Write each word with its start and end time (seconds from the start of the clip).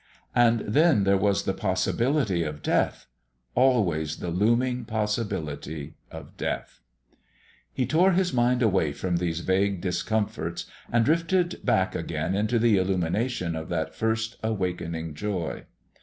And 0.33 0.61
then 0.61 1.03
there 1.03 1.15
was 1.15 1.43
the 1.43 1.53
possibility 1.53 2.41
of 2.41 2.63
death 2.63 3.05
always 3.53 4.17
the 4.17 4.31
looming 4.31 4.83
possibility 4.83 5.93
of 6.09 6.35
death. 6.37 6.79
He 7.71 7.85
tore 7.85 8.13
his 8.13 8.33
mind 8.33 8.63
away 8.63 8.93
from 8.93 9.17
these 9.17 9.41
vague 9.41 9.79
discomforts 9.79 10.65
and 10.91 11.05
drifted 11.05 11.63
back 11.63 11.93
again 11.93 12.33
into 12.33 12.57
the 12.57 12.77
illumination 12.77 13.55
of 13.55 13.69
that 13.69 13.93
first 13.93 14.37
awakening 14.43 15.13
joy. 15.13 15.65